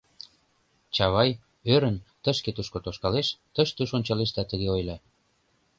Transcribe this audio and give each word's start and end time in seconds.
Чавай, 0.95 1.29
ӧрын, 1.73 1.97
тышке-тушко 2.23 2.77
тошкалеш, 2.85 3.27
тыш-туш 3.53 3.89
ончалеш 3.97 4.29
да 4.37 4.43
тыге 4.49 4.67
ойла: 4.75 4.97